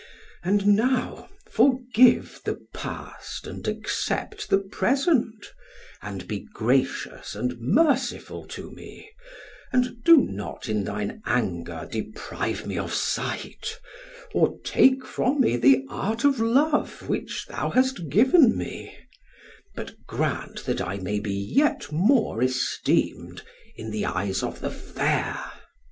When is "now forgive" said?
0.65-2.41